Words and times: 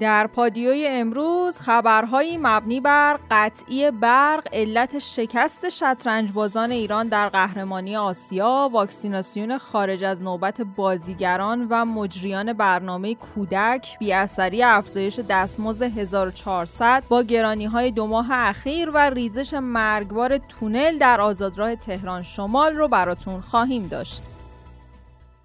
در 0.00 0.26
پادیوی 0.26 0.86
امروز 0.88 1.58
خبرهایی 1.58 2.38
مبنی 2.42 2.80
بر 2.80 3.18
قطعی 3.30 3.90
برق 3.90 4.48
علت 4.52 4.98
شکست 4.98 5.68
شطرنج 5.68 6.32
بازان 6.32 6.70
ایران 6.70 7.08
در 7.08 7.28
قهرمانی 7.28 7.96
آسیا 7.96 8.70
واکسیناسیون 8.72 9.58
خارج 9.58 10.04
از 10.04 10.22
نوبت 10.22 10.62
بازیگران 10.62 11.66
و 11.70 11.84
مجریان 11.84 12.52
برنامه 12.52 13.14
کودک 13.14 13.98
بی 13.98 14.12
اثری 14.12 14.62
افزایش 14.62 15.20
دستمزد 15.28 15.82
1400 15.82 17.02
با 17.08 17.22
گرانی 17.22 17.66
های 17.66 17.90
دو 17.90 18.06
ماه 18.06 18.26
اخیر 18.30 18.90
و 18.90 18.98
ریزش 18.98 19.54
مرگبار 19.54 20.38
تونل 20.38 20.98
در 20.98 21.20
آزادراه 21.20 21.76
تهران 21.76 22.22
شمال 22.22 22.76
رو 22.76 22.88
براتون 22.88 23.40
خواهیم 23.40 23.88
داشت. 23.88 24.37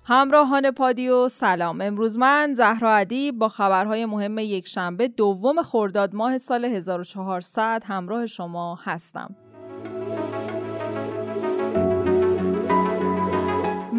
همراهان 0.06 0.72
پادیو 0.72 1.30
سلام. 1.30 1.82
امروز 1.82 2.18
من 2.18 2.54
زهرا 2.54 2.96
عدی 2.96 3.32
با 3.32 3.50
خبرهای 3.50 4.06
مهم 4.06 4.40
یک 4.40 4.68
شنبه 4.68 5.08
دوم 5.08 5.62
خرداد 5.62 6.16
ماه 6.16 6.38
سال 6.38 6.66
1400 6.66 7.84
همراه 7.86 8.26
شما 8.26 8.80
هستم. 8.84 9.36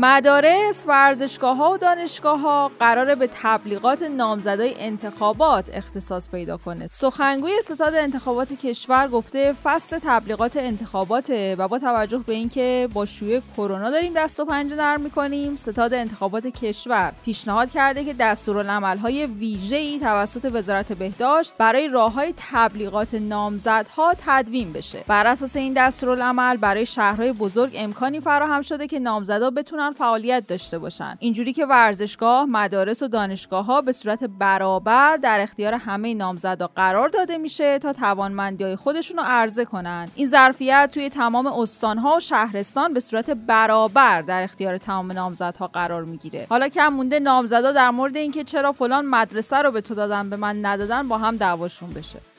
مدارس، 0.04 0.84
ورزشگاه 0.88 1.56
ها 1.56 1.72
و 1.72 1.76
دانشگاه 1.76 2.40
ها 2.40 2.70
قراره 2.80 3.14
به 3.14 3.28
تبلیغات 3.42 4.02
نامزدای 4.02 4.74
انتخابات 4.78 5.70
اختصاص 5.74 6.30
پیدا 6.30 6.56
کنه. 6.56 6.88
سخنگوی 6.90 7.52
ستاد 7.62 7.94
انتخابات 7.94 8.52
کشور 8.52 9.08
گفته 9.08 9.54
فصل 9.64 9.98
تبلیغات 10.02 10.56
انتخاباته 10.56 11.56
و 11.58 11.68
با 11.68 11.78
توجه 11.78 12.18
به 12.18 12.32
اینکه 12.32 12.88
با 12.92 13.06
شیوع 13.06 13.40
کرونا 13.56 13.90
داریم 13.90 14.12
دست 14.16 14.40
و 14.40 14.44
پنجه 14.44 14.76
نرم 14.76 15.00
می‌کنیم، 15.00 15.56
ستاد 15.56 15.94
انتخابات 15.94 16.46
کشور 16.46 17.12
پیشنهاد 17.24 17.70
کرده 17.70 18.04
که 18.04 18.12
دستورالعملهای 18.12 19.26
ویژه‌ای 19.26 19.98
توسط 19.98 20.50
وزارت 20.52 20.92
بهداشت 20.92 21.52
برای 21.58 21.88
راههای 21.88 22.34
تبلیغات 22.52 23.14
نامزدها 23.14 24.14
تدوین 24.26 24.72
بشه. 24.72 25.04
بر 25.06 25.26
اساس 25.26 25.56
این 25.56 25.72
دستورالعمل 25.72 26.56
برای 26.56 26.86
شهرهای 26.86 27.32
بزرگ 27.32 27.72
امکانی 27.74 28.20
فراهم 28.20 28.62
شده 28.62 28.86
که 28.86 28.98
نامزدا 28.98 29.50
بتونن 29.50 29.93
فعالیت 29.94 30.46
داشته 30.46 30.78
باشن. 30.78 31.16
اینجوری 31.18 31.52
که 31.52 31.66
ورزشگاه 31.66 32.44
مدارس 32.44 33.02
و 33.02 33.08
دانشگاه 33.08 33.64
ها 33.64 33.80
به 33.80 33.92
صورت 33.92 34.24
برابر 34.24 35.16
در 35.16 35.40
اختیار 35.40 35.74
همه 35.74 36.14
نامزدا 36.14 36.66
قرار 36.66 37.08
داده 37.08 37.36
میشه 37.36 37.78
تا 37.78 37.92
توانمندی 37.92 38.64
های 38.64 38.76
خودشون 38.76 39.16
رو 39.16 39.22
عرضه 39.26 39.64
کنن. 39.64 40.08
این 40.14 40.28
ظرفیت 40.28 40.90
توی 40.94 41.08
تمام 41.08 41.46
استانها 41.46 42.16
و 42.16 42.20
شهرستان 42.20 42.94
به 42.94 43.00
صورت 43.00 43.30
برابر 43.30 44.22
در 44.22 44.42
اختیار 44.42 44.78
تمام 44.78 45.12
نامزدها 45.12 45.66
قرار 45.66 46.04
می‌گیره. 46.04 46.46
حالا 46.50 46.68
کم 46.68 46.88
مونده 46.88 47.20
نامزدا 47.20 47.72
در 47.72 47.90
مورد 47.90 48.16
اینکه 48.16 48.44
چرا 48.44 48.72
فلان 48.72 49.06
مدرسه 49.06 49.56
رو 49.56 49.70
به 49.70 49.80
تو 49.80 49.94
دادن 49.94 50.30
به 50.30 50.36
من 50.36 50.66
ندادن 50.66 51.08
با 51.08 51.18
هم 51.18 51.36
دعواشون 51.36 51.90
بشه. 51.90 52.33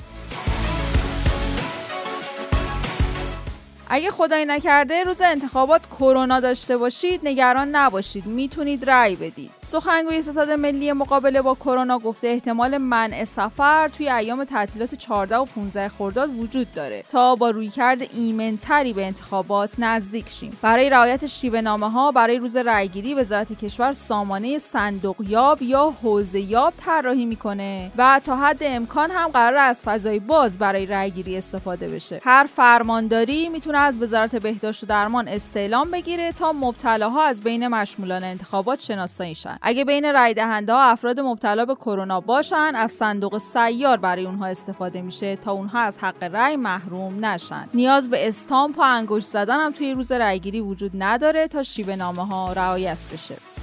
اگه 3.89 4.09
خدای 4.09 4.45
نکرده 4.45 5.03
روز 5.03 5.22
انتخابات 5.22 5.86
کرونا 5.86 6.39
داشته 6.39 6.78
باشید 6.78 7.22
نگران 7.23 7.75
نباشید. 7.75 8.25
می‌تونید 8.25 8.89
رأی 8.89 9.16
بدید. 9.16 9.52
سخنگوی 9.66 10.22
ستاد 10.22 10.52
ملی 10.52 10.94
مقابله 10.94 11.42
با 11.42 11.56
کرونا 11.56 12.00
گفته 12.00 12.28
احتمال 12.28 12.78
منع 12.78 13.26
سفر 13.26 13.88
توی 13.88 14.10
ایام 14.10 14.44
تعطیلات 14.44 14.96
14 14.96 15.38
و 15.38 15.46
15 15.46 15.90
خرداد 15.90 16.40
وجود 16.40 16.72
داره 16.72 17.04
تا 17.08 17.36
با 17.36 17.50
رویکرد 17.50 18.02
ایمنتری 18.14 18.94
به 18.94 19.06
انتخابات 19.06 19.80
نزدیک 19.80 20.30
شیم. 20.30 20.58
برای 20.62 20.90
رعایت 20.90 21.26
شیوه 21.26 21.62
نامه 21.62 21.92
ها 21.92 22.12
برای 22.12 22.38
روز 22.38 22.58
رأیگیری 22.58 23.14
وزارت 23.14 23.54
کشور 23.54 23.94
سامانه 23.94 24.58
صندوق 24.58 25.16
یاب 25.28 25.62
یا 25.62 25.94
حوزه 26.04 26.40
یاب 26.40 26.74
طراحی 26.86 27.26
می‌کنه 27.26 27.92
و 27.98 28.22
تا 28.24 28.36
حد 28.36 28.60
امکان 28.62 29.12
هم 29.12 29.30
قرار 29.30 29.58
از 29.58 29.84
فضای 29.84 30.20
باز 30.20 30.58
برای 30.58 30.86
رأیگیری 30.86 31.38
استفاده 31.38 31.88
بشه. 31.88 32.22
هر 32.24 32.50
فرمانداری 32.56 33.50
می‌تونه 33.50 33.78
از 33.78 34.02
وزارت 34.02 34.36
بهداشت 34.36 34.84
و 34.84 34.86
درمان 34.86 35.28
استعلام 35.28 35.92
بگیره 35.92 36.31
تا 36.31 36.54
مبتلاها 36.54 37.24
از 37.24 37.42
بین 37.42 37.68
مشمولان 37.68 38.24
انتخابات 38.24 38.80
شناسایی 38.80 39.36
شن. 39.36 39.55
اگه 39.62 39.86
بین 39.86 40.14
رای 40.14 40.34
دهنده 40.34 40.74
ها 40.74 40.84
افراد 40.84 41.20
مبتلا 41.20 41.66
به 41.66 41.76
کرونا 41.76 42.20
باشن 42.22 42.72
از 42.76 42.92
صندوق 42.92 43.38
سیار 43.38 43.98
برای 43.98 44.26
اونها 44.26 44.46
استفاده 44.46 45.02
میشه 45.02 45.36
تا 45.36 45.52
اونها 45.52 45.80
از 45.80 45.98
حق 46.00 46.24
رای 46.36 46.56
محروم 46.56 47.26
نشن. 47.26 47.70
نیاز 47.74 48.10
به 48.10 48.28
استامپ 48.28 48.78
و 48.78 48.82
انگشت 48.82 49.28
زدن 49.28 49.60
هم 49.60 49.72
توی 49.72 49.94
روز 49.94 50.12
رایگیری 50.12 50.62
وجود 50.62 50.92
نداره 50.96 51.48
تا 51.48 51.64
شیوه 51.64 51.96
نامه 51.96 52.26
ها 52.26 52.54
رعایت 52.54 52.98
بشه. 53.14 53.55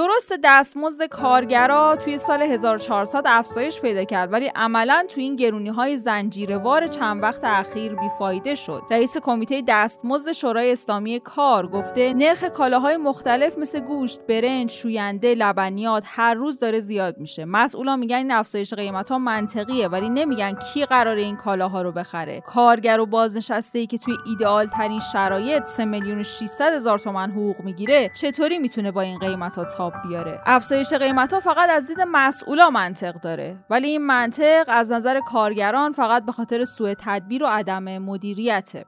درست 0.00 0.32
دستمزد 0.44 1.06
کارگرا 1.06 1.96
توی 1.96 2.18
سال 2.18 2.42
1400 2.42 3.22
افزایش 3.26 3.80
پیدا 3.80 4.04
کرد 4.04 4.32
ولی 4.32 4.46
عملا 4.46 5.06
توی 5.08 5.22
این 5.22 5.36
گرونی 5.36 5.68
های 5.68 5.96
زنجیروار 5.96 6.86
چند 6.86 7.22
وقت 7.22 7.44
اخیر 7.44 7.94
بیفایده 7.94 8.54
شد. 8.54 8.82
رئیس 8.90 9.16
کمیته 9.16 9.62
دستمزد 9.68 10.32
شورای 10.32 10.72
اسلامی 10.72 11.20
کار 11.20 11.66
گفته 11.66 12.12
نرخ 12.12 12.44
کالاهای 12.44 12.96
مختلف 12.96 13.58
مثل 13.58 13.80
گوشت 13.80 14.20
برنج 14.28 14.70
شوینده 14.70 15.34
لبنیات 15.34 16.04
هر 16.06 16.34
روز 16.34 16.58
داره 16.58 16.80
زیاد 16.80 17.18
میشه. 17.18 17.44
مسئولان 17.44 17.98
میگن 17.98 18.16
این 18.16 18.30
افزایش 18.30 18.74
قیمت 18.74 19.08
ها 19.08 19.18
منطقیه 19.18 19.88
ولی 19.88 20.08
نمیگن 20.08 20.52
کی 20.54 20.84
قرار 20.84 21.16
این 21.16 21.36
کالاها 21.36 21.82
رو 21.82 21.92
بخره. 21.92 22.40
کارگر 22.40 23.00
و 23.00 23.06
بازنشسته 23.06 23.78
ای 23.78 23.86
که 23.86 23.98
توی 23.98 24.14
ایدئال 24.26 24.66
ترین 24.66 25.00
شرایط 25.12 25.64
3 25.64 25.84
میلیون 25.84 26.22
600 26.22 26.72
هزار 26.72 26.98
تومن 26.98 27.30
حقوق 27.30 27.60
می‌گیره 27.60 28.10
چطوری 28.14 28.58
می‌تونه 28.58 28.90
با 28.90 29.00
این 29.00 29.18
قیمت 29.18 29.58
تاب 29.90 30.08
بیاره. 30.08 30.40
افزایش 30.46 30.92
قیمت 30.94 31.32
ها 31.32 31.40
فقط 31.40 31.70
از 31.70 31.86
دید 31.86 32.00
مسئولا 32.00 32.70
منطق 32.70 33.20
داره. 33.20 33.56
ولی 33.70 33.88
این 33.88 34.06
منطق 34.06 34.64
از 34.68 34.92
نظر 34.92 35.20
کارگران 35.20 35.92
فقط 35.92 36.24
به 36.24 36.32
خاطر 36.32 36.64
سوء 36.64 36.94
تدبیر 36.98 37.44
و 37.44 37.46
عدم 37.46 37.98
مدیریته. 37.98 38.84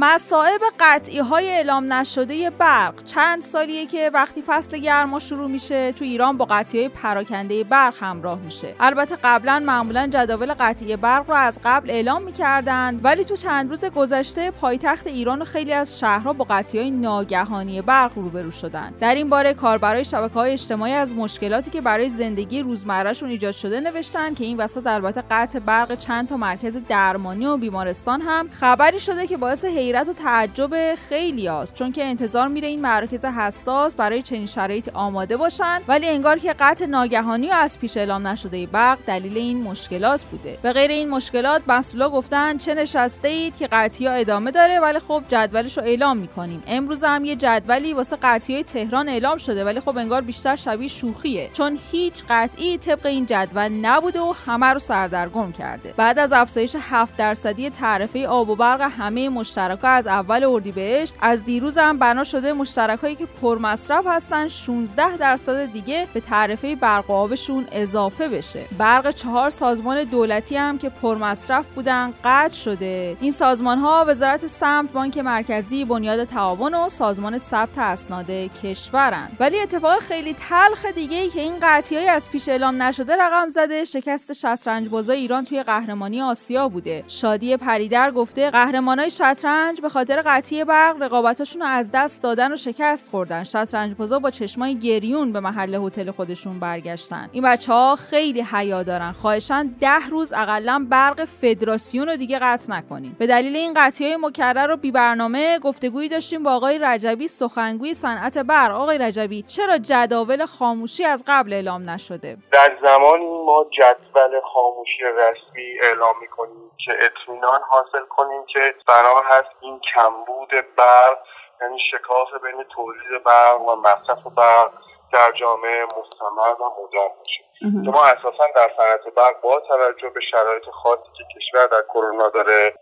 مصائب 0.00 0.60
قطعی 0.80 1.18
های 1.18 1.48
اعلام 1.48 1.92
نشده 1.92 2.50
برق. 2.50 3.04
چند 3.04 3.42
سالیه 3.42 3.86
که 3.86 4.10
وقتی 4.14 4.42
فصل 4.46 4.78
گرما 4.78 5.18
شروع 5.18 5.50
میشه 5.50 5.92
تو 5.92 6.04
ایران 6.04 6.36
با 6.36 6.44
قطعی 6.44 6.80
های 6.80 6.88
پراکنده 6.88 7.64
برق 7.64 7.94
همراه 8.00 8.38
میشه. 8.38 8.74
البته 8.80 9.16
قبلا 9.24 9.58
معمولا 9.66 10.06
جداول 10.06 10.54
قطعی 10.54 10.96
برق 10.96 11.28
رو 11.28 11.34
از 11.34 11.58
قبل 11.64 11.90
اعلام 11.90 12.22
می‌کردن 12.22 13.00
ولی 13.02 13.24
تو 13.24 13.36
چند 13.36 13.70
روز 13.70 13.84
گذشته 13.84 14.50
پایتخت 14.50 15.06
ایران 15.06 15.42
و 15.42 15.44
خیلی 15.44 15.72
از 15.72 15.98
شهرها 15.98 16.32
با 16.32 16.46
قطعی 16.50 16.80
های 16.80 16.90
ناگهانی 16.90 17.82
برق 17.82 18.12
روبرو 18.14 18.50
شدن. 18.50 18.94
در 19.00 19.14
این 19.14 19.28
باره 19.28 19.54
کاربرای 19.54 20.04
شبکه 20.04 20.34
های 20.34 20.52
اجتماعی 20.52 20.92
از 20.92 21.14
مشکلاتی 21.14 21.70
که 21.70 21.80
برای 21.80 22.08
زندگی 22.08 22.62
روزمرهشون 22.62 23.28
ایجاد 23.28 23.52
شده 23.52 23.80
نوشتن 23.80 24.34
که 24.34 24.44
این 24.44 24.56
وسط 24.56 24.86
البته 24.86 25.22
قطع 25.30 25.58
برق 25.58 25.94
چند 25.94 26.28
تا 26.28 26.36
مرکز 26.36 26.78
درمانی 26.88 27.46
و 27.46 27.56
بیمارستان 27.56 28.20
هم 28.20 28.48
خبری 28.50 29.00
شده 29.00 29.26
که 29.26 29.36
باعث 29.36 29.64
حیرت 29.88 30.08
و 30.08 30.12
تعجب 30.12 30.94
خیلی 30.94 31.48
است 31.48 31.74
چون 31.74 31.92
که 31.92 32.04
انتظار 32.04 32.48
میره 32.48 32.68
این 32.68 32.80
مراکز 32.80 33.24
حساس 33.24 33.94
برای 33.94 34.22
چنین 34.22 34.46
شرایطی 34.46 34.90
آماده 34.90 35.36
باشن 35.36 35.80
ولی 35.88 36.08
انگار 36.08 36.38
که 36.38 36.52
قطع 36.52 36.86
ناگهانی 36.86 37.50
و 37.50 37.52
از 37.52 37.78
پیش 37.78 37.96
اعلام 37.96 38.26
نشده 38.26 38.66
برق 38.66 38.98
دلیل 39.06 39.38
این 39.38 39.62
مشکلات 39.62 40.22
بوده. 40.22 40.58
به 40.62 40.72
غیر 40.72 40.90
این 40.90 41.08
مشکلات 41.08 41.62
مسئولا 41.68 42.10
گفتن 42.10 42.58
چه 42.58 42.74
نشسته 42.74 43.28
اید 43.28 43.56
که 43.56 43.66
قطعی 43.66 44.06
ها 44.06 44.12
ادامه 44.12 44.50
داره 44.50 44.80
ولی 44.80 44.98
خب 44.98 45.22
جدولش 45.28 45.78
رو 45.78 45.84
اعلام 45.84 46.16
می‌کنیم. 46.16 46.62
امروز 46.66 47.04
هم 47.04 47.24
یه 47.24 47.36
جدولی 47.36 47.92
واسه 47.92 48.16
قطعی 48.22 48.54
های 48.54 48.64
تهران 48.64 49.08
اعلام 49.08 49.38
شده 49.38 49.64
ولی 49.64 49.80
خب 49.80 49.98
انگار 49.98 50.20
بیشتر 50.20 50.56
شبیه 50.56 50.88
شوخیه. 50.88 51.50
چون 51.52 51.78
هیچ 51.90 52.24
قطعی 52.28 52.78
طبق 52.78 53.06
این 53.06 53.26
جدول 53.26 53.68
نبوده 53.68 54.20
و 54.20 54.34
همه 54.46 54.66
رو 54.66 54.78
سردرگم 54.78 55.52
کرده. 55.52 55.94
بعد 55.96 56.18
از 56.18 56.32
افزایش 56.32 56.76
7 56.80 57.16
درصدی 57.16 57.70
تعرفه 57.70 58.26
آب 58.26 58.48
و 58.48 58.56
برق 58.56 58.80
همه 58.80 59.28
مشترک 59.28 59.77
از 59.86 60.06
اول 60.06 60.44
اردیبهشت. 60.44 61.14
از 61.20 61.44
دیروز 61.44 61.78
هم 61.78 61.98
بنا 61.98 62.24
شده 62.24 62.52
مشترکایی 62.52 63.14
که 63.14 63.26
پرمصرف 63.26 64.06
هستن 64.06 64.48
16 64.48 65.16
درصد 65.16 65.72
دیگه 65.72 66.06
به 66.14 66.20
تعرفه 66.20 66.74
برق 66.74 67.10
و 67.10 67.12
آبشون 67.12 67.66
اضافه 67.72 68.28
بشه. 68.28 68.64
برق 68.78 69.10
چهار 69.10 69.50
سازمان 69.50 70.04
دولتی 70.04 70.56
هم 70.56 70.78
که 70.78 70.88
پرمصرف 70.88 71.66
بودن 71.66 72.14
قطع 72.24 72.54
شده. 72.54 73.16
این 73.20 73.32
سازمان 73.32 73.78
ها 73.78 74.04
وزارت 74.08 74.46
سمت 74.46 74.92
بانک 74.92 75.18
مرکزی 75.18 75.84
بنیاد 75.84 76.24
تعاون 76.24 76.74
و 76.74 76.88
سازمان 76.88 77.38
ثبت 77.38 77.78
اسناد 77.78 78.30
کشورن. 78.30 79.28
ولی 79.40 79.60
اتفاق 79.60 79.98
خیلی 79.98 80.34
تلخ 80.34 80.86
دیگه 80.94 81.16
ای 81.16 81.28
که 81.28 81.40
این 81.40 81.54
قطعی 81.62 82.08
از 82.08 82.30
پیش 82.30 82.48
اعلام 82.48 82.82
نشده 82.82 83.16
رقم 83.16 83.48
زده 83.48 83.84
شکست 83.84 84.32
شطرنج 84.32 84.88
بازای 84.88 85.18
ایران 85.18 85.44
توی 85.44 85.62
قهرمانی 85.62 86.22
آسیا 86.22 86.68
بوده. 86.68 87.04
شادی 87.06 87.56
پریدر 87.56 88.10
گفته 88.10 88.50
قهرمانای 88.50 89.10
شطرنج 89.10 89.67
شطرنج 89.68 89.80
به 89.80 89.88
خاطر 89.88 90.22
قطعی 90.26 90.64
برق 90.64 91.02
رقابتاشون 91.02 91.62
رو 91.62 91.68
از 91.68 91.90
دست 91.94 92.22
دادن 92.22 92.52
و 92.52 92.56
شکست 92.56 93.10
خوردن. 93.10 93.44
شطرنج 93.44 93.94
بازا 93.96 94.18
با 94.18 94.30
چشمای 94.30 94.78
گریون 94.78 95.32
به 95.32 95.40
محل 95.40 95.74
هتل 95.74 96.10
خودشون 96.10 96.60
برگشتن. 96.60 97.28
این 97.32 97.44
بچه 97.44 97.72
ها 97.72 97.96
خیلی 97.96 98.42
حیا 98.42 98.82
دارن. 98.82 99.12
خواهشان 99.12 99.76
ده 99.80 100.08
روز 100.10 100.32
اقلا 100.32 100.86
برق 100.90 101.24
فدراسیون 101.24 102.08
رو 102.08 102.16
دیگه 102.16 102.38
قطع 102.38 102.72
نکنین. 102.72 103.16
به 103.18 103.26
دلیل 103.26 103.56
این 103.56 103.74
قطعی 103.76 104.06
های 104.06 104.16
مکرر 104.16 104.70
و 104.70 104.76
بی 104.76 104.90
برنامه 104.90 105.58
گفتگویی 105.58 106.08
داشتیم 106.08 106.42
با 106.42 106.52
آقای 106.52 106.78
رجبی 106.78 107.28
سخنگوی 107.28 107.94
صنعت 107.94 108.38
برق. 108.38 108.74
آقای 108.74 108.98
رجبی 108.98 109.42
چرا 109.42 109.78
جداول 109.78 110.46
خاموشی 110.46 111.04
از 111.04 111.24
قبل 111.26 111.52
اعلام 111.52 111.90
نشده؟ 111.90 112.36
در 112.52 112.78
زمانی 112.82 113.44
ما 113.46 113.66
جدول 113.72 114.40
خاموشی 114.54 115.02
رسمی 115.18 115.80
اعلام 115.82 116.14
می‌کنیم 116.20 116.70
که 116.84 116.92
اطمینان 117.06 117.60
حاصل 117.70 118.06
کنیم 118.08 118.42
که 118.52 118.74
بنا 118.88 119.22
هست 119.30 119.48
این 119.60 119.80
کمبود 119.94 120.50
برق 120.76 121.18
یعنی 121.60 121.78
شکاف 121.90 122.28
بین 122.42 122.64
تولید 122.64 123.24
برق 123.24 123.60
و 123.60 123.76
مصرف 123.76 124.26
برق 124.36 124.72
در 125.12 125.32
جامعه 125.32 125.84
مستمر 125.84 126.62
و 126.62 126.70
مدام 126.82 127.08
باشه 127.18 127.44
که 127.84 127.90
ما 127.90 128.04
اساسا 128.04 128.44
در 128.54 128.70
صنعت 128.76 129.14
برق 129.14 129.40
با 129.40 129.60
توجه 129.60 130.08
به 130.08 130.20
شرایط 130.20 130.64
خاصی 130.64 131.02
که 131.18 131.24
کشور 131.36 131.66
در 131.66 131.82
کرونا 131.82 132.28
داره 132.28 132.74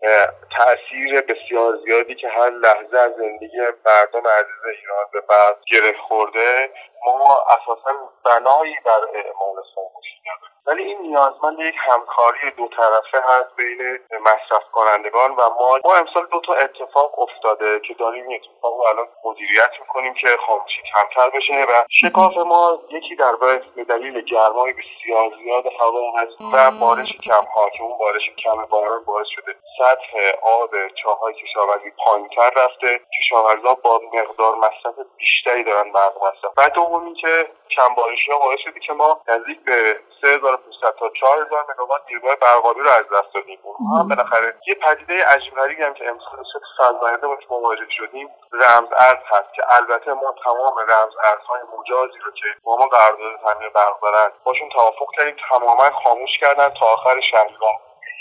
تاثیر 0.57 1.21
بسیار 1.21 1.77
زیادی 1.85 2.15
که 2.15 2.29
هر 2.29 2.51
لحظه 2.51 2.99
از 2.99 3.13
زندگی 3.17 3.59
مردم 3.61 4.29
عزیز 4.29 4.79
ایران 4.81 5.07
به 5.13 5.21
برق 5.21 5.57
گره 5.73 5.95
خورده 6.09 6.71
ما 7.13 7.45
اساسا 7.57 7.91
بنایی 8.25 8.77
در 8.85 9.01
اعمال 9.15 9.57
خاموشی 9.75 10.21
نداریم 10.27 10.57
ولی 10.67 10.83
این 10.83 10.99
نیازمند 11.01 11.59
یک 11.59 11.75
همکاری 11.79 12.51
دو 12.57 12.69
طرفه 12.69 13.19
هست 13.29 13.57
بین 13.57 13.99
مصرف 14.21 14.65
کنندگان 14.73 15.31
و 15.31 15.35
ما. 15.35 15.79
ما 15.85 15.95
امسال 15.95 16.27
دو 16.27 16.41
تا 16.41 16.55
اتفاق 16.55 17.19
افتاده 17.19 17.81
که 17.81 17.95
داریم 17.95 18.29
این 18.29 18.41
اتفاق 18.41 18.75
رو 18.77 18.83
الان 18.83 19.09
مدیریت 19.25 19.71
می‌کنیم 19.81 20.15
که 20.15 20.29
خاموشی 20.47 20.83
کمتر 20.93 21.31
بشه 21.31 21.67
و 21.69 21.85
شکاف 21.91 22.37
ما 22.37 22.79
یکی 22.91 23.17
در 23.17 23.37
به 23.37 23.85
دلیل 23.89 24.21
گرمای 24.21 24.73
بسیار 24.73 25.31
زیاد 25.43 25.65
هوا 25.81 26.13
هست 26.19 26.55
و 26.55 26.81
بارش 26.81 27.17
کم 27.27 27.45
ها 27.55 27.71
که 27.71 27.83
اون 27.83 27.99
بارش 27.99 28.31
کم 28.45 28.65
باران 28.71 29.05
باعث 29.05 29.27
شده 29.27 29.55
سطح 29.79 30.19
آب 30.43 30.71
چاهای 31.03 31.35
کشاورزی 31.35 31.93
پایینتر 32.05 32.51
رفته. 32.57 33.01
کشاورزا 33.19 33.75
با 33.75 34.01
مقدار 34.15 34.55
مصرف 34.55 34.95
بیشتری 35.19 35.65
دارن 35.65 35.93
برق 35.93 36.17
مصرف. 36.17 36.53
و 36.57 36.69
دومی 36.97 37.15
که 37.15 37.49
کم 37.77 37.95
بارشی 37.95 38.33
ها 38.33 38.39
باعث 38.39 38.59
شده 38.65 38.81
که 38.81 38.93
ما 38.93 39.21
نزدیک 39.29 39.61
به 39.65 40.01
3500 40.21 40.95
تا 40.99 41.09
4000 41.09 41.65
مگاوات 41.71 42.01
نیروگاه 42.09 42.37
برقابی 42.37 42.81
رو 42.81 42.91
از 42.91 43.05
دست 43.05 43.35
دادیم. 43.35 43.59
اونها 43.63 43.99
هم 43.99 44.09
بالاخره 44.09 44.55
یه 44.67 44.75
پدیده 44.75 45.25
عجیب 45.25 45.55
غریبی 45.55 45.83
هم 45.83 45.95
که 45.95 46.09
امسال 46.09 46.37
به 46.37 46.61
فزاینده 46.79 47.27
باش 47.27 47.45
مواجه 47.51 47.91
شدیم 47.91 48.29
رمز 48.53 48.89
ارز 48.99 49.23
هست 49.27 49.55
که 49.55 49.63
البته 49.69 50.13
ما 50.13 50.35
تمام 50.45 50.79
رمز 50.79 51.13
ارزهای 51.25 51.61
مجازی 51.79 52.19
رو 52.25 52.33
که 52.33 52.47
با 52.63 52.77
ما 52.77 52.87
قرارداد 52.87 53.41
تامین 53.43 53.69
برق 53.75 54.01
دارن 54.03 54.31
باشون 54.45 54.69
توافق 54.69 55.09
کردیم 55.17 55.37
تماما 55.51 55.91
خاموش 56.05 56.31
کردن 56.41 56.69
تا 56.69 56.87
آخر 56.87 57.21
شهریور. 57.31 57.77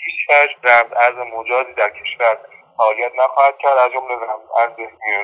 هیچ 0.06 0.30
رمز 0.64 0.92
ارز 0.96 1.16
مجازی 1.16 1.74
در 1.74 1.90
کشور 1.90 2.38
فعالیت 2.78 3.12
نخواهد 3.16 3.58
کرد. 3.58 3.78
از 3.78 3.92
جمله 3.92 4.14
از 4.58 4.70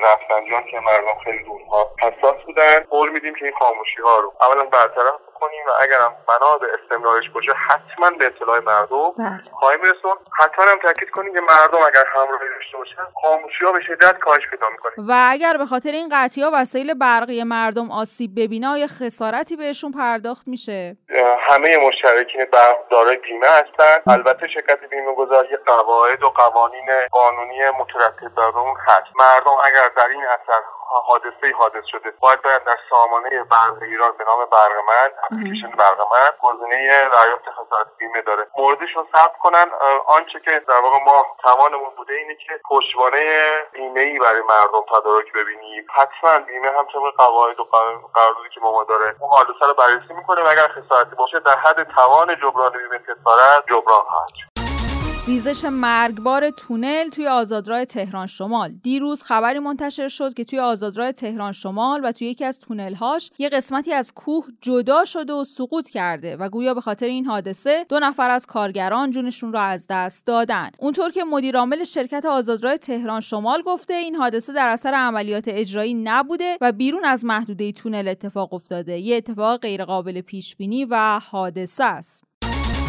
رفسنجان 0.02 0.64
که 0.70 0.80
مردم 0.80 1.18
خیلی 1.24 1.44
دورها 1.44 1.90
حساس 2.02 2.36
بودن. 2.46 2.80
قول 2.90 3.10
میدیم 3.10 3.34
که 3.34 3.44
این 3.44 3.54
خاموشی 3.58 4.02
ها 4.02 4.18
رو 4.18 4.32
اولا 4.40 4.64
برطرف 4.64 5.20
کنیم 5.42 5.64
و 5.68 5.72
اگر 5.80 6.00
هم 6.00 6.12
بنا 6.28 6.58
به 6.58 6.66
استمرارش 6.76 7.30
باشه 7.34 7.52
حتما 7.68 8.10
به 8.10 8.26
اطلاع 8.26 8.58
مردم 8.60 9.12
بله. 9.18 9.42
خواهیم 9.52 9.80
رسون. 9.82 10.16
حتما 10.40 10.64
هم 10.64 10.78
تاکید 10.82 11.10
کنیم 11.10 11.32
که 11.32 11.40
مردم 11.40 11.78
اگر 11.78 12.04
همراهی 12.14 12.48
داشته 12.54 12.76
باشن 12.78 13.06
خاموشی 13.22 13.64
ها 13.64 13.72
به 13.72 13.80
شدت 13.80 14.18
کاهش 14.18 14.42
پیدا 14.50 14.68
می‌کنه 14.68 14.92
و 15.08 15.26
اگر 15.30 15.56
به 15.56 15.66
خاطر 15.66 15.90
این 15.90 16.08
قطعی 16.12 16.42
ها 16.42 16.50
وسایل 16.54 16.94
برقی 16.94 17.42
مردم 17.42 17.90
آسیب 17.90 18.30
ببینه 18.36 18.68
آیا 18.68 18.86
خسارتی 18.86 19.56
بهشون 19.56 19.92
پرداخت 19.92 20.48
میشه؟ 20.48 20.96
همه 21.50 21.76
مشترکین 21.86 22.44
برق 22.52 22.88
دارای 22.90 23.16
بیمه 23.16 23.46
هستن. 23.48 23.96
البته 24.06 24.48
شرکت 24.48 24.80
بیمه 24.90 25.14
گذاری 25.14 25.56
قواعد 25.56 26.22
و 26.22 26.30
قوانین 26.30 26.88
قانونی 27.10 27.58
مترتب 27.78 28.34
بر 28.36 28.58
اون 28.58 28.76
هست. 28.88 29.12
مردم 29.20 29.56
اگر 29.64 29.88
در 29.96 30.08
این 30.08 30.22
اثر 30.22 30.60
حادثه 31.00 31.52
حادث 31.58 31.84
شده. 31.92 32.12
باید 32.20 32.42
باید 32.42 32.64
در 32.64 32.78
سامانه 32.90 33.44
برق 33.44 33.82
ایران 33.82 34.12
به 34.18 34.24
نام 34.24 34.38
برق 34.38 34.72
من 34.88 35.10
اپلیکیشن 35.24 35.70
برق 35.70 36.00
من 36.00 36.30
گزینه 36.42 37.08
دریافت 37.08 37.50
خسارت 37.50 37.86
بیمه 37.98 38.22
داره. 38.22 38.46
موردشون 38.56 39.06
ثبت 39.16 39.38
کنن. 39.42 39.66
آنچه 40.06 40.40
که 40.44 40.62
در 40.68 40.80
واقع 40.80 40.98
ما 40.98 41.26
توانمون 41.42 41.90
بوده 41.96 42.14
اینه 42.14 42.34
که 42.34 42.60
پشتوانه 42.70 43.52
بیمه 43.72 44.00
ای 44.00 44.18
برای 44.18 44.42
مردم 44.42 44.84
تدارک 44.94 45.32
ببینیم. 45.32 45.86
حتما 45.94 46.38
بیمه 46.38 46.68
هم 46.68 46.84
طبق 46.84 47.16
قواعد 47.18 47.60
و 47.60 47.64
قراردادی 48.14 48.48
که 48.54 48.60
ما 48.60 48.84
داره 48.84 49.16
اون 49.20 49.30
حادثه 49.30 49.66
رو 49.66 49.74
بررسی 49.74 50.14
می‌کنه 50.14 50.42
و 50.42 50.46
اگر 50.46 50.68
خسارتی 50.68 51.16
باشه 51.16 51.40
در 51.40 51.56
حد 51.56 51.82
توان 51.82 52.36
جبران 52.36 52.72
بیمه 52.72 52.98
خسارت 52.98 53.64
جبران 53.68 54.00
خواهد 54.10 54.61
ریزش 55.26 55.64
مرگبار 55.64 56.50
تونل 56.50 57.08
توی 57.08 57.26
آزادراه 57.26 57.84
تهران 57.84 58.26
شمال. 58.26 58.72
دیروز 58.82 59.22
خبری 59.22 59.58
منتشر 59.58 60.08
شد 60.08 60.34
که 60.34 60.44
توی 60.44 60.58
آزادراه 60.58 61.12
تهران 61.12 61.52
شمال 61.52 62.00
و 62.04 62.12
توی 62.12 62.26
یکی 62.26 62.44
از 62.44 62.60
تونلهاش 62.60 63.30
یه 63.38 63.48
قسمتی 63.48 63.92
از 63.92 64.12
کوه 64.12 64.46
جدا 64.60 65.04
شده 65.04 65.32
و 65.32 65.44
سقوط 65.44 65.88
کرده 65.88 66.36
و 66.36 66.48
گویا 66.48 66.74
به 66.74 66.80
خاطر 66.80 67.06
این 67.06 67.26
حادثه 67.26 67.86
دو 67.88 67.98
نفر 67.98 68.30
از 68.30 68.46
کارگران 68.46 69.10
جونشون 69.10 69.52
رو 69.52 69.58
از 69.58 69.86
دست 69.90 70.26
دادن. 70.26 70.70
اونطور 70.78 71.10
که 71.10 71.24
مدیرعامل 71.24 71.84
شرکت 71.84 72.24
آزادراه 72.24 72.76
تهران 72.76 73.20
شمال 73.20 73.62
گفته 73.62 73.94
این 73.94 74.14
حادثه 74.14 74.52
در 74.52 74.68
اثر 74.68 74.94
عملیات 74.94 75.44
اجرایی 75.46 75.94
نبوده 75.94 76.58
و 76.60 76.72
بیرون 76.72 77.04
از 77.04 77.24
محدوده 77.24 77.72
تونل 77.72 78.08
اتفاق 78.08 78.54
افتاده. 78.54 78.98
یه 78.98 79.16
اتفاق 79.16 79.60
غیرقابل 79.60 80.20
پیش 80.20 80.56
بینی 80.56 80.84
و 80.84 81.20
حادثه 81.30 81.84
است. 81.84 82.31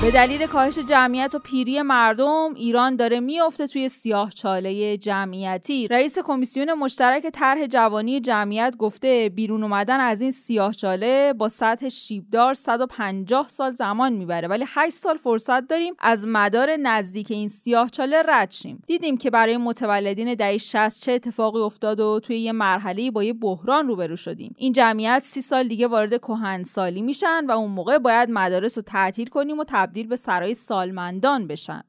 به 0.04 0.12
دلیل 0.12 0.48
کاهش 0.48 0.80
جمعیت 0.80 1.36
و 1.36 1.40
پیری 1.40 1.82
مردم 1.82 2.54
ایران 2.56 2.96
داره 2.96 3.20
میافته 3.20 3.68
توی 3.68 3.90
سیاه 3.90 4.30
چاله 4.30 4.98
جمعیتی. 4.98 5.88
رئیس 5.88 6.20
کمیسیون 6.20 6.74
مشترک 6.74 7.28
طرح 7.34 7.66
جوانی 7.66 8.20
جمعیت 8.20 8.76
گفته 8.78 9.32
بیرون 9.36 9.64
اومدن 9.64 10.00
از 10.00 10.22
این 10.22 10.32
سیاه 10.32 10.74
چاله 10.74 11.34
با 11.34 11.50
سطح 11.50 11.90
شیبدار 11.90 12.54
150 12.54 13.48
سال 13.50 13.74
زمان 13.74 14.14
می‌بره. 14.14 14.48
ولی 14.48 14.66
8 14.68 14.96
سال 14.96 15.18
فرصت 15.18 15.68
داریم 15.68 15.94
از 16.00 16.28
مدار 16.28 16.76
نزدیک 16.76 17.32
این 17.32 17.48
سیاه 17.48 17.90
چاله 17.90 18.24
رد 18.28 18.52
شیم. 18.52 18.82
دیدیم 18.88 19.18
که 19.18 19.30
برای 19.30 19.58
متولدین 19.58 20.34
دهه 20.34 20.58
60 20.58 21.02
چه 21.02 21.12
اتفاقی 21.12 21.60
افتاد 21.60 22.00
و 22.00 22.20
توی 22.20 22.38
یه 22.38 22.52
مرحله 22.52 23.12
با 23.12 23.24
یه 23.24 23.34
بحران 23.34 23.88
روبرو 23.88 24.16
شدیم. 24.16 24.56
این 24.58 24.74
جمعیت 24.74 25.22
سی 25.24 25.42
سال 25.42 25.68
دیگه 25.68 25.88
وارد 25.88 26.18
کهنسالی 26.18 27.02
میشن 27.02 27.46
و 27.46 27.52
اون 27.52 27.72
موقع 27.72 27.98
باید 27.98 28.30
مدارس 28.30 28.78
رو 28.78 28.82
تعطیل 28.82 29.28
کنیم 29.28 29.60
و 29.60 29.64
تبدیل 29.68 29.93
به 30.02 30.16
سرای 30.16 30.54
سالمندان 30.54 31.48
بشن. 31.48 31.84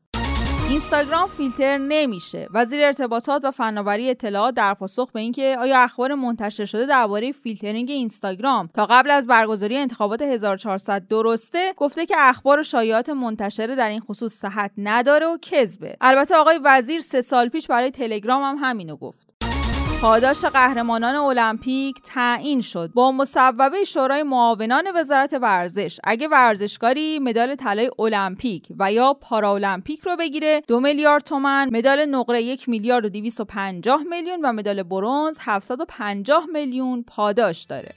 اینستاگرام 0.71 1.29
فیلتر 1.29 1.79
نمیشه. 1.79 2.49
وزیر 2.55 2.85
ارتباطات 2.85 3.45
و 3.45 3.51
فناوری 3.51 4.11
اطلاعات 4.11 4.55
در 4.55 4.75
پاسخ 4.75 5.13
به 5.13 5.21
اینکه 5.21 5.57
آیا 5.61 5.79
اخبار 5.79 6.15
منتشر 6.15 6.65
شده 6.65 6.87
درباره 6.87 7.33
فیلترینگ 7.33 7.91
اینستاگرام 7.91 8.69
تا 8.75 8.87
قبل 8.87 9.11
از 9.11 9.27
برگزاری 9.27 9.77
انتخابات 9.77 10.23
1400 10.23 11.09
درسته 11.09 11.73
گفته 11.77 12.07
که 12.07 12.15
اخبار 12.19 12.61
و 12.61 12.63
شایعات 12.63 13.11
منتشره 13.11 13.75
در 13.75 13.89
این 13.89 14.01
خصوص 14.01 14.35
صحت 14.35 14.71
نداره 14.79 15.27
و 15.27 15.39
کذبه. 15.43 15.97
البته 16.01 16.37
آقای 16.37 16.61
وزیر 16.65 17.01
سه 17.01 17.21
سال 17.21 17.49
پیش 17.49 17.67
برای 17.67 17.91
تلگرام 17.91 18.43
هم 18.43 18.57
همینو 18.61 18.97
گفت. 18.97 19.34
پاداش 20.03 20.45
قهرمانان 20.45 21.15
المپیک 21.15 21.97
تعیین 22.05 22.61
شد. 22.61 22.91
با 22.95 23.13
مصوبه 23.13 23.85
شورای 23.85 24.23
معاونان 24.23 24.85
وزارت 24.95 25.39
ورزش 25.43 26.01
اگه 26.05 26.29
ورزشکاری 26.29 27.19
مدال 27.19 27.55
طلای 27.55 27.91
المپیک 27.99 28.69
و 28.79 28.93
یا 28.93 29.15
پارالمپیک 29.15 30.01
رو 30.01 30.17
بگیره 30.17 30.63
دو 30.69 30.81
میلیارد 30.81 31.23
تومن 31.23 31.69
مدال 31.73 32.05
نقره 32.05 32.43
یک 32.43 32.69
میلیارد 32.69 33.05
و 33.05 33.09
250 33.09 34.03
میلیون 34.11 34.41
و 34.43 34.53
مدال 34.53 34.83
برنز 34.83 35.39
750 35.41 36.47
میلیون 36.53 37.03
پاداش 37.03 37.65
داره. 37.65 37.95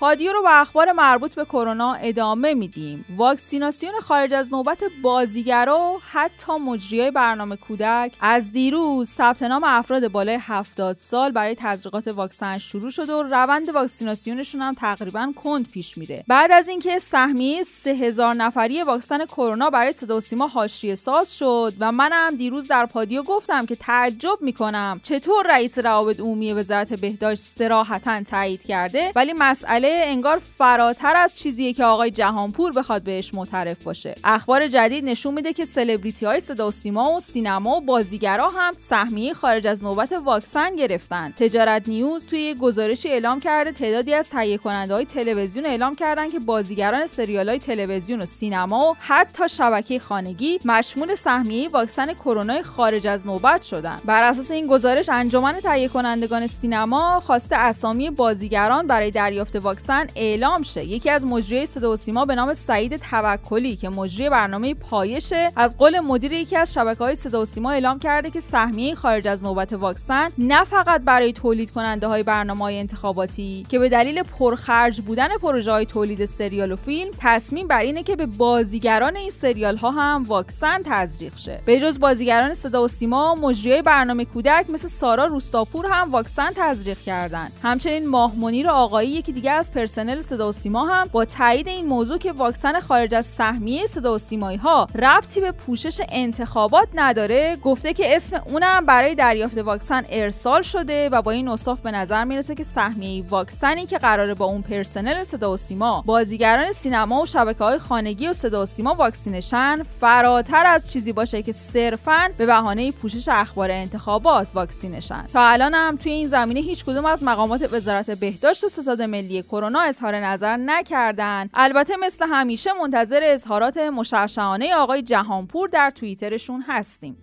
پادیو 0.00 0.32
رو 0.32 0.42
به 0.42 0.60
اخبار 0.60 0.92
مربوط 0.92 1.34
به 1.34 1.44
کرونا 1.44 1.94
ادامه 1.94 2.54
میدیم. 2.54 3.04
واکسیناسیون 3.16 3.92
خارج 4.00 4.34
از 4.34 4.52
نوبت 4.52 4.78
بازیگرا 5.02 5.92
حتی 6.10 6.52
مجریای 6.52 7.10
برنامه 7.10 7.56
کودک 7.56 8.12
از 8.20 8.52
دیروز 8.52 9.10
ثبت 9.10 9.42
نام 9.42 9.64
افراد 9.64 10.08
بالای 10.08 10.38
70 10.40 10.96
سال 10.98 11.32
برای 11.32 11.54
تزریقات 11.54 12.08
واکسن 12.08 12.56
شروع 12.56 12.90
شد 12.90 13.10
و 13.10 13.22
روند 13.22 13.68
واکسیناسیونشون 13.68 14.62
هم 14.62 14.74
تقریبا 14.74 15.32
کند 15.44 15.70
پیش 15.70 15.98
میره. 15.98 16.24
بعد 16.28 16.52
از 16.52 16.68
اینکه 16.68 16.98
سهمیه 16.98 17.62
3000 17.62 18.34
نفری 18.34 18.82
واکسن 18.82 19.24
کرونا 19.24 19.70
برای 19.70 19.92
صدا 19.92 20.16
و 20.16 20.20
سیما 20.20 20.46
حاشیه 20.46 20.94
ساز 20.94 21.38
شد 21.38 21.72
و 21.80 21.92
منم 21.92 22.36
دیروز 22.36 22.68
در 22.68 22.86
پادیو 22.86 23.22
گفتم 23.22 23.66
که 23.66 23.76
تعجب 23.76 24.38
می‌کنم 24.40 25.00
چطور 25.02 25.46
رئیس 25.48 25.78
روابط 25.78 26.20
عمومی 26.20 26.52
وزارت 26.52 27.00
بهداشت 27.00 27.42
صراحتا 27.42 28.22
تایید 28.22 28.62
کرده 28.62 29.12
ولی 29.14 29.32
مسئله 29.38 29.85
مقاله 29.86 30.04
انگار 30.06 30.40
فراتر 30.58 31.16
از 31.16 31.38
چیزیه 31.38 31.72
که 31.72 31.84
آقای 31.84 32.10
جهانپور 32.10 32.72
بخواد 32.72 33.02
بهش 33.02 33.34
معترف 33.34 33.84
باشه. 33.84 34.14
اخبار 34.24 34.68
جدید 34.68 35.04
نشون 35.04 35.34
میده 35.34 35.52
که 35.52 35.64
سلبریتی 35.64 36.26
های 36.26 36.40
صدا 36.40 36.68
و 36.68 36.70
سیما 36.70 37.12
و 37.12 37.20
سینما 37.20 37.76
و 37.76 37.80
بازیگرا 37.80 38.48
هم 38.48 38.74
سهمیه 38.78 39.34
خارج 39.34 39.66
از 39.66 39.84
نوبت 39.84 40.12
واکسن 40.12 40.76
گرفتن. 40.76 41.32
تجارت 41.36 41.88
نیوز 41.88 42.26
توی 42.26 42.54
گزارشی 42.54 43.08
اعلام 43.08 43.40
کرده 43.40 43.72
تعدادی 43.72 44.14
از 44.14 44.28
تهیه 44.28 44.58
کننده 44.58 44.94
های 44.94 45.04
تلویزیون 45.04 45.66
اعلام 45.66 45.94
کردن 45.94 46.28
که 46.28 46.38
بازیگران 46.38 47.06
سریال 47.06 47.48
های 47.48 47.58
تلویزیون 47.58 48.22
و 48.22 48.26
سینما 48.26 48.90
و 48.90 48.96
حتی 48.98 49.48
شبکه 49.48 49.98
خانگی 49.98 50.58
مشمول 50.64 51.14
سهمیه 51.14 51.68
واکسن 51.68 52.12
کرونا 52.12 52.62
خارج 52.62 53.06
از 53.06 53.26
نوبت 53.26 53.62
شدن. 53.62 53.98
بر 54.04 54.22
اساس 54.22 54.50
این 54.50 54.66
گزارش 54.66 55.08
انجمن 55.08 55.60
تهیه 55.60 55.88
کنندگان 55.88 56.46
سینما 56.46 57.20
خواسته 57.20 57.56
اسامی 57.56 58.10
بازیگران 58.10 58.86
برای 58.86 59.10
دریافت 59.10 59.56
واکسن 59.56 59.75
اعلام 60.16 60.62
شه. 60.62 60.84
یکی 60.84 61.10
از 61.10 61.26
مجری 61.26 61.66
صدا 61.66 61.92
و 61.92 61.96
سیما 61.96 62.24
به 62.24 62.34
نام 62.34 62.54
سعید 62.54 62.96
توکلی 62.96 63.76
که 63.76 63.88
مجری 63.88 64.30
برنامه 64.30 64.74
پایشه 64.74 65.52
از 65.56 65.76
قول 65.76 66.00
مدیر 66.00 66.32
یکی 66.32 66.56
از 66.56 66.74
شبکه 66.74 66.98
های 66.98 67.14
صدا 67.14 67.42
و 67.42 67.44
سیما 67.44 67.70
اعلام 67.70 67.98
کرده 67.98 68.30
که 68.30 68.40
سهمیه 68.40 68.94
خارج 68.94 69.28
از 69.28 69.42
نوبت 69.44 69.72
واکسن 69.72 70.28
نه 70.38 70.64
فقط 70.64 71.00
برای 71.00 71.32
تولید 71.32 71.70
کننده 71.70 72.06
های 72.06 72.22
برنامه 72.22 72.60
های 72.60 72.78
انتخاباتی 72.78 73.66
که 73.68 73.78
به 73.78 73.88
دلیل 73.88 74.22
پرخرج 74.22 75.00
بودن 75.00 75.28
پروژه 75.42 75.72
های 75.72 75.86
تولید 75.86 76.24
سریال 76.24 76.72
و 76.72 76.76
فیلم 76.76 77.10
تصمیم 77.18 77.66
بر 77.66 77.80
اینه 77.80 78.02
که 78.02 78.16
به 78.16 78.26
بازیگران 78.26 79.16
این 79.16 79.30
سریال 79.30 79.76
ها 79.76 79.90
هم 79.90 80.22
واکسن 80.22 80.82
تزریق 80.84 81.36
شه. 81.36 81.60
به 81.64 81.80
جز 81.80 81.98
بازیگران 81.98 82.54
صدا 82.54 82.84
و 82.84 82.88
سیما 82.88 83.34
مجریای 83.34 83.82
برنامه 83.82 84.24
کودک 84.24 84.70
مثل 84.70 84.88
سارا 84.88 85.24
روستاپور 85.24 85.86
هم 85.90 86.12
واکسن 86.12 86.50
تزریق 86.56 86.98
کردند 86.98 87.52
همچنین 87.62 88.08
ماه 88.08 88.36
منیر 88.36 88.68
آقایی 88.68 89.10
یکی 89.10 89.32
دیگه 89.32 89.50
از 89.50 89.65
پرسنل 89.70 90.20
صدا 90.20 90.48
و 90.48 90.52
سیما 90.52 90.84
هم 90.86 91.08
با 91.12 91.24
تایید 91.24 91.68
این 91.68 91.86
موضوع 91.86 92.18
که 92.18 92.32
واکسن 92.32 92.80
خارج 92.80 93.14
از 93.14 93.26
سهمیه 93.26 93.86
صدا 93.86 94.14
و 94.14 94.18
سیمایی 94.18 94.58
ها 94.58 94.88
ربطی 94.94 95.40
به 95.40 95.52
پوشش 95.52 96.00
انتخابات 96.08 96.88
نداره 96.94 97.56
گفته 97.62 97.92
که 97.92 98.16
اسم 98.16 98.42
اونم 98.48 98.86
برای 98.86 99.14
دریافت 99.14 99.58
واکسن 99.58 100.02
ارسال 100.10 100.62
شده 100.62 101.08
و 101.08 101.22
با 101.22 101.30
این 101.30 101.48
اوصاف 101.48 101.80
به 101.80 101.90
نظر 101.90 102.24
می‌رسه 102.24 102.54
که 102.54 102.64
سهمیه 102.64 103.24
واکسنی 103.28 103.86
که 103.86 103.98
قراره 103.98 104.34
با 104.34 104.44
اون 104.44 104.62
پرسنل 104.62 105.24
صدا 105.24 105.52
و 105.52 105.56
سیما 105.56 106.02
بازیگران 106.06 106.72
سینما 106.72 107.22
و 107.22 107.26
شبکه 107.26 107.64
های 107.64 107.78
خانگی 107.78 108.28
و 108.28 108.32
صدا 108.32 108.62
و 108.62 108.66
سیما 108.66 108.94
واکسینه 108.94 109.56
شن 109.56 109.82
فراتر 110.00 110.66
از 110.66 110.92
چیزی 110.92 111.12
باشه 111.12 111.42
که 111.42 111.52
صرفا 111.52 112.28
به 112.38 112.46
بهانه 112.46 112.92
پوشش 112.92 113.28
اخبار 113.28 113.70
انتخابات 113.70 114.48
واکسینه 114.54 115.00
شن. 115.00 115.26
تا 115.32 115.48
الان 115.48 115.74
هم 115.74 115.96
توی 115.96 116.12
این 116.12 116.28
زمینه 116.28 116.60
هیچ 116.60 116.84
کدوم 116.84 117.04
از 117.04 117.22
مقامات 117.22 117.72
وزارت 117.72 118.10
بهداشت 118.10 118.64
و 118.64 118.68
ستاد 118.68 119.02
ملی 119.02 119.42
کرونا 119.56 119.80
اظهار 119.80 120.14
نظر 120.16 120.56
نکردن. 120.56 121.48
البته 121.54 121.96
مثل 121.96 122.26
همیشه 122.28 122.70
منتظر 122.72 123.20
اظهارات 123.24 123.76
مشعشعانه 123.76 124.74
آقای 124.74 125.02
جهانپور 125.02 125.68
در 125.68 125.90
توییترشون 125.90 126.64
هستیم. 126.68 127.16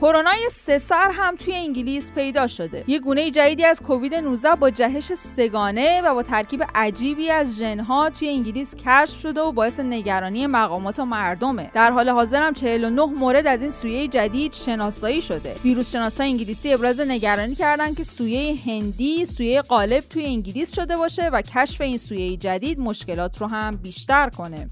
کرونای 0.00 0.48
سه 0.50 0.78
سر 0.78 1.10
هم 1.12 1.36
توی 1.36 1.54
انگلیس 1.54 2.12
پیدا 2.12 2.46
شده. 2.46 2.84
یه 2.86 2.98
گونه 2.98 3.30
جدیدی 3.30 3.64
از 3.64 3.80
کووید 3.82 4.14
19 4.14 4.54
با 4.54 4.70
جهش 4.70 5.14
سگانه 5.14 6.02
و 6.02 6.14
با 6.14 6.22
ترکیب 6.22 6.64
عجیبی 6.74 7.30
از 7.30 7.58
ژنها 7.58 8.10
توی 8.10 8.28
انگلیس 8.28 8.74
کشف 8.74 9.20
شده 9.20 9.40
و 9.40 9.52
باعث 9.52 9.80
نگرانی 9.80 10.46
مقامات 10.46 10.98
و 10.98 11.04
مردمه. 11.04 11.70
در 11.74 11.90
حال 11.90 12.08
حاضر 12.08 12.42
هم 12.42 12.54
49 12.54 13.04
مورد 13.04 13.46
از 13.46 13.60
این 13.60 13.70
سویه 13.70 14.08
جدید 14.08 14.52
شناسایی 14.52 15.20
شده. 15.20 15.54
ویروس 15.64 15.92
شناسای 15.92 16.28
انگلیسی 16.28 16.72
ابراز 16.72 17.00
نگرانی 17.00 17.54
کردن 17.54 17.94
که 17.94 18.04
سویه 18.04 18.56
هندی 18.66 19.26
سویه 19.26 19.62
غالب 19.62 20.00
توی 20.00 20.24
انگلیس 20.24 20.74
شده 20.74 20.96
باشه 20.96 21.28
و 21.28 21.42
کشف 21.42 21.80
این 21.80 21.98
سویه 21.98 22.36
جدید 22.36 22.80
مشکلات 22.80 23.38
رو 23.38 23.46
هم 23.46 23.76
بیشتر 23.76 24.30
کنه. 24.30 24.70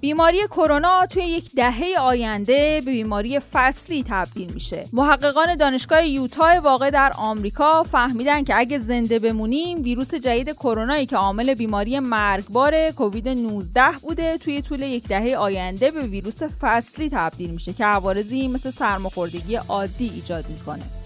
بیماری 0.00 0.38
کرونا 0.46 1.06
توی 1.06 1.22
یک 1.22 1.50
دهه 1.56 1.98
آینده 2.00 2.82
به 2.84 2.90
بیماری 2.90 3.40
فصلی 3.40 4.04
تبدیل 4.08 4.52
میشه. 4.54 4.84
محققان 4.92 5.54
دانشگاه 5.54 6.06
یوتا 6.06 6.60
واقع 6.64 6.90
در 6.90 7.12
آمریکا 7.18 7.82
فهمیدن 7.82 8.44
که 8.44 8.58
اگه 8.58 8.78
زنده 8.78 9.18
بمونیم 9.18 9.82
ویروس 9.82 10.14
جدید 10.14 10.52
کرونایی 10.52 11.06
که 11.06 11.16
عامل 11.16 11.54
بیماری 11.54 12.00
مرگبار 12.00 12.90
کووید 12.90 13.28
19 13.28 13.82
بوده 14.02 14.38
توی 14.38 14.62
طول 14.62 14.82
یک 14.82 15.08
دهه 15.08 15.36
آینده 15.36 15.90
به 15.90 16.00
ویروس 16.00 16.42
فصلی 16.42 17.10
تبدیل 17.12 17.50
میشه 17.50 17.72
که 17.72 17.84
عوارضی 17.84 18.48
مثل 18.48 18.70
سرماخوردگی 18.70 19.56
عادی 19.56 20.10
ایجاد 20.14 20.44
می‌کنه. 20.48 21.05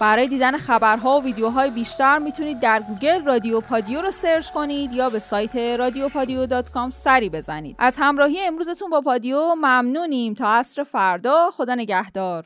برای 0.00 0.28
دیدن 0.28 0.56
خبرها 0.56 1.20
و 1.20 1.24
ویدیوهای 1.24 1.70
بیشتر 1.70 2.18
می‌تونید 2.18 2.60
در 2.60 2.82
گوگل 2.82 3.24
رادیو 3.24 3.60
پادیو 3.60 4.02
رو 4.02 4.10
search 4.10 4.50
کنید 4.50 4.92
یا 4.92 5.10
به 5.10 5.18
سایت 5.18 5.56
رادیو 5.56 6.08
پادیو 6.08 6.46
سری 6.90 7.28
بزنید. 7.28 7.76
از 7.78 7.96
همراهی 7.98 8.40
امروزتون 8.40 8.90
با 8.90 9.00
پادیو 9.00 9.54
ممنونیم. 9.54 10.34
تا 10.34 10.48
عصر 10.48 10.82
فردا 10.82 11.50
خدا 11.50 11.74
نگهدار. 11.74 12.44